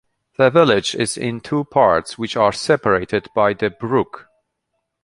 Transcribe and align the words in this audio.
The 0.35 0.49
village 0.49 0.95
is 0.95 1.15
in 1.15 1.41
two 1.41 1.63
parts 1.63 2.17
which 2.17 2.35
are 2.35 2.51
separated 2.51 3.27
by 3.35 3.53
the 3.53 3.69
brook. 3.69 4.27